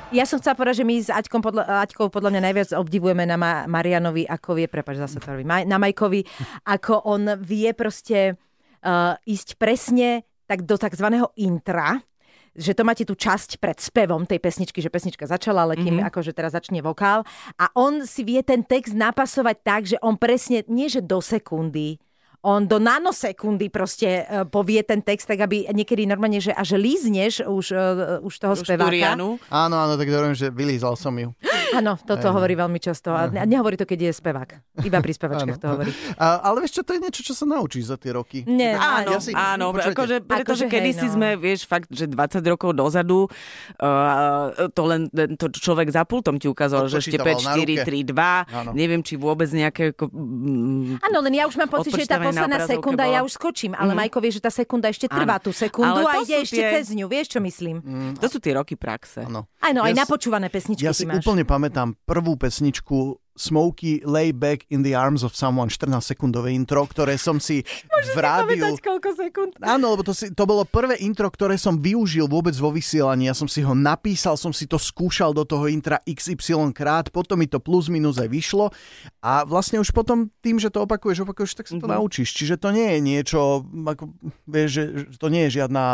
[0.09, 3.35] Ja som chcela povedať, že my s Aťkom podľa, Aťkou podľa mňa najviac obdivujeme na
[3.35, 6.23] Ma- Marianovi, ako vie, prepáč, zase to robím, na Majkovi,
[6.71, 8.39] ako on vie proste
[8.79, 11.99] uh, ísť presne tak do takzvaného intra,
[12.55, 16.09] že to máte tú časť pred spevom tej pesničky, že pesnička začala, ale kým mm-hmm.
[16.11, 17.27] akože teraz začne vokál.
[17.59, 21.99] A on si vie ten text napasovať tak, že on presne, nie že do sekundy,
[22.45, 27.41] on do nanosekundy proste uh, povie ten text, tak aby niekedy normálne, že až lízneš
[27.41, 28.93] už, uh, už toho Už speváka.
[28.93, 29.41] Turianu.
[29.49, 31.33] Áno, áno, tak hovorím, že vylízal som ju.
[31.75, 33.11] Áno, toto hovorí veľmi často.
[33.11, 34.51] A ne- nehovorí to, keď je spevák.
[34.81, 35.91] Iba pri spevačkách to hovorí.
[36.17, 38.43] A, ale vieš čo, to je niečo, čo sa naučíš za tie roky.
[38.45, 39.91] Nie, Áno, Ja si- áno, počujete.
[39.93, 41.13] akože, pretože Akože kedysi no.
[41.13, 43.27] sme, vieš, fakt, že 20 rokov dozadu
[43.79, 45.01] uh, to len
[45.35, 47.85] to človek za pultom ti ukázal, že ešte Odpočítaval 5, na 4, ruke.
[47.85, 48.71] 3, 2, Áno.
[48.73, 49.85] neviem, či vôbec nejaké...
[49.95, 53.15] Mm, Áno, len ja už mám pocit, že tá posledná sekunda, bolo.
[53.15, 55.43] ja už skočím, ale Majko vie, že tá sekunda ešte trvá Áno.
[55.43, 57.07] tú sekundu Ale a ide ešte tie- cez ňu.
[57.07, 57.77] Vieš, čo myslím?
[58.15, 59.25] to sú tie roky praxe.
[59.25, 59.47] Áno.
[59.59, 61.25] Aj Ja napočúvané pesničky Ja si máš.
[61.25, 61.64] úplne pamätám
[62.09, 67.43] prvú pesničku Smokey Lay Back in the Arms of Someone 14 sekundové intro, ktoré som
[67.43, 67.67] si
[68.15, 68.79] v rádiu...
[68.79, 69.53] Koľko sekúnd.
[69.59, 73.27] Áno, lebo to, si, to bolo prvé intro, ktoré som využil vôbec vo vysielaní.
[73.27, 77.43] Ja som si ho napísal, som si to skúšal do toho intra XY krát, potom
[77.43, 78.71] mi to plus minus aj vyšlo
[79.19, 81.95] a vlastne už potom tým, že to opakuješ, opakuješ, tak sa to Mhm.
[81.99, 82.31] naučíš.
[82.31, 84.15] Čiže to nie je niečo, ako,
[84.47, 84.83] vieš, že,
[85.19, 85.85] to nie je žiadna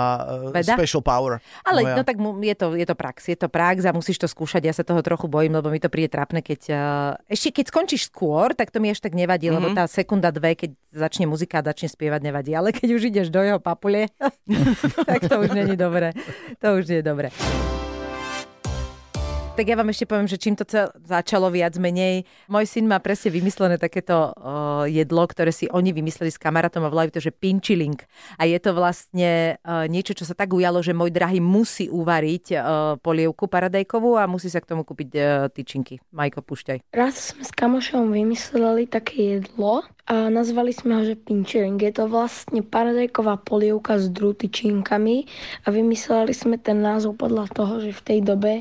[0.52, 1.40] uh, special power.
[1.64, 1.96] Ale moja.
[1.96, 4.68] no tak je to, je to prax, je to prax a musíš to skúšať.
[4.68, 6.60] Ja sa toho trochu bojím, lebo mi to príde trápne, keď...
[6.68, 9.62] Uh, ešte keď skončíš skôr, tak to mi až tak nevadí, mm-hmm.
[9.62, 12.50] lebo tá sekunda, dve, keď začne muzika a začne spievať, nevadí.
[12.58, 14.10] Ale keď už ideš do jeho papule,
[15.08, 16.10] tak to už není dobré.
[16.58, 17.30] To už nie je dobré.
[19.50, 22.24] Tak ja vám ešte poviem, že čím to cel- začalo viac menej.
[22.48, 26.88] Môj syn má presne vymyslené takéto uh, jedlo, ktoré si oni vymysleli s kamarátom a
[26.88, 28.00] volajú to, že pinchiling.
[28.40, 32.44] A je to vlastne uh, niečo, čo sa tak ujalo, že môj drahý musí uvariť
[32.56, 32.60] uh,
[33.04, 36.00] polievku paradajkovú a musí sa k tomu kúpiť uh, tyčinky.
[36.08, 36.96] Majko, púšťaj.
[36.96, 41.76] Raz sme s kamošom vymysleli také jedlo a nazvali sme ho, že pinchering.
[41.76, 45.28] Je to vlastne paradajková polievka s drútyčinkami
[45.62, 48.52] a vymysleli sme ten názov podľa toho, že v tej dobe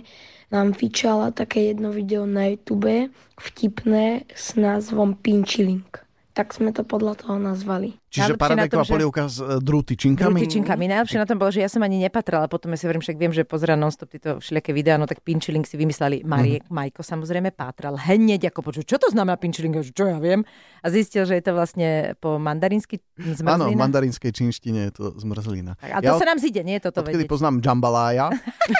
[0.49, 5.85] nám fičala také jedno video na YouTube vtipné s názvom Pinchiling.
[6.33, 7.97] Tak sme to podľa toho nazvali.
[8.09, 10.33] Čiže paradajková tom, že- polievka s e, drútyčinkami.
[10.35, 10.83] Drutičinkami.
[10.87, 12.45] Najlepšie na tom bolo, že ja som ani nepatrala.
[12.45, 15.61] Potom ja si hovorím, však viem, že pozerá non-stop tieto všelijaké videá, no tak pinčiling
[15.61, 16.21] si vymysleli.
[16.21, 16.71] Mariek, Mhm.
[16.71, 17.95] Majko samozrejme pátral.
[17.95, 19.37] Hneď ako počul, čo to znamená
[19.81, 20.41] že Čo ja viem?
[20.79, 23.37] A zistil, že je to vlastne po mandarínsky Áno, v
[23.69, 23.77] zmrzlina.
[23.77, 25.77] mandarínskej čínštine je to zmrzlina.
[25.79, 27.27] A to Ja sa nám zide, nie je toto vedieť.
[27.27, 28.33] poznám jambalája,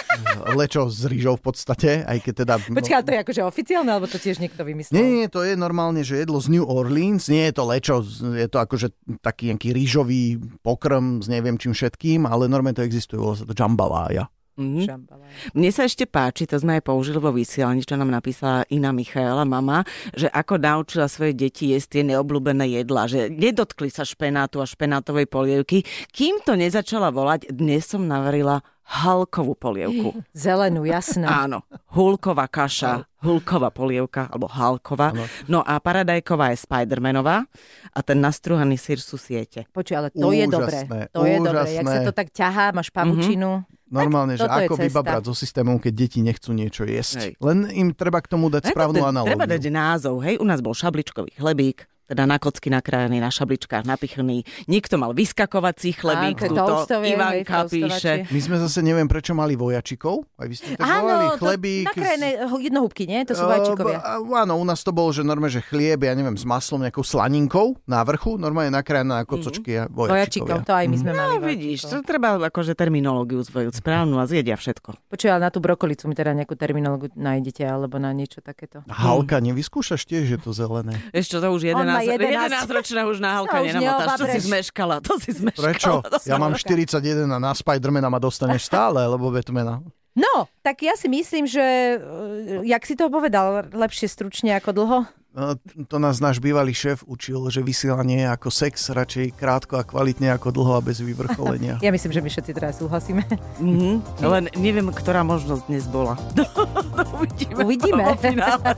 [0.54, 2.54] lečo s rýžou v podstate, aj keď teda...
[2.66, 4.92] Počkaj, ale to je akože oficiálne, alebo to tiež niekto vymyslel?
[4.92, 7.94] Nie, nie, to je normálne, že jedlo z New Orleans, nie je to lečo,
[8.32, 8.88] je to akože
[9.20, 13.56] taký nejaký rýžový pokrm s neviem čím všetkým, ale normálne to existuje, volá sa to
[13.56, 14.28] jambalája.
[14.60, 14.80] Mhm.
[14.84, 15.24] Šambala.
[15.56, 19.48] Mne sa ešte páči, to sme aj použili vo vysielaní, čo nám napísala Ina Michaela,
[19.48, 24.68] mama, že ako naučila svoje deti jesť tie neobľúbené jedlá, že nedotkli sa špenátu a
[24.68, 25.80] špenátovej polievky,
[26.12, 30.18] kým to nezačala volať, dnes som navarila halkovú polievku.
[30.34, 31.46] Zelenú, jasná.
[31.46, 31.62] Áno,
[31.94, 35.14] hulková kaša, hulková polievka, alebo halková.
[35.46, 37.46] No a paradajková je Spidermanová
[37.94, 39.70] a ten nastruhaný sír sú siete.
[39.70, 40.78] Počuj, ale to je Úžasné, dobré.
[41.14, 41.68] To je dobré.
[41.78, 41.94] Jak úžasné.
[41.94, 43.62] sa to tak ťahá, máš pavučinu.
[43.90, 47.26] Normálne, že toto je ako vybabrať so systémom, keď deti nechcú niečo jesť.
[47.26, 47.32] Hej.
[47.42, 49.34] Len im treba k tomu dať Ako správnu analógiu.
[49.34, 53.86] Treba dať názov, hej, u nás bol šabličkový chlebík, teda na kocky nakrájaný, na šabličkách
[53.86, 54.42] napichný.
[54.66, 58.12] Niekto mal vyskakovací chlebík, Áno, toastovie, hej, Ivanka píše.
[58.26, 60.26] My sme zase neviem, prečo mali vojačikov.
[60.34, 61.86] Aj vy ste to tak Áno, to chlebík.
[61.86, 63.22] nakrájené jednohúbky, nie?
[63.24, 63.98] To sú vajčikovia.
[64.02, 67.04] b- Áno, u nás to bolo, že normálne, že chlieb, ja neviem, s maslom, nejakou
[67.04, 70.66] slaninkou na vrchu, normálne nakrájená na kocočky a Vojačikov, vojačikovia.
[70.66, 71.32] to aj my sme mali.
[71.32, 75.06] No vidíš, to treba akože terminológiu zvojiť správnu a zjedia všetko.
[75.06, 78.82] Počuj, ale na tú brokolicu mi teda nejakú terminológiu nájdete, alebo na niečo takéto.
[78.88, 80.98] Halka, nevyskúšaš tiež, že to zelené?
[81.12, 82.66] Čo, to už On má 11, 11.
[82.66, 84.18] 11 ročná už na halka No, nenamotáš.
[84.18, 85.66] To si zmeškala, to si zmeškala.
[85.68, 85.92] Prečo?
[86.24, 89.84] Ja mám 41 a na Spidermana ma dostaneš stále, lebo Batmana.
[90.16, 92.00] No, tak ja si myslím, že eh,
[92.66, 94.98] jak si to povedal, lepšie stručne ako dlho?
[95.30, 95.54] No,
[95.86, 100.26] to nás náš bývalý šéf učil, že vysielanie je ako sex, radšej krátko a kvalitne
[100.34, 101.78] ako dlho a bez vyvrcholenia.
[101.86, 103.22] Ja myslím, že my všetci teraz súhlasíme.
[103.62, 104.26] Mhm.
[104.26, 106.18] Len neviem, ktorá možnosť dnes bola.
[107.14, 107.62] Uvidíme.
[107.62, 108.02] Uvidíme.
[108.10, 108.74] vo finále.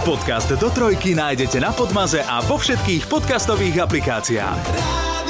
[0.00, 5.21] Podcast do trojky nájdete na Podmaze a vo všetkých podcastových aplikáciách.